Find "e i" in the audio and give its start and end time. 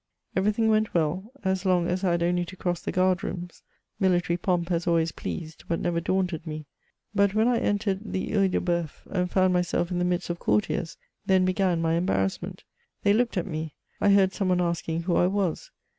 13.61-14.09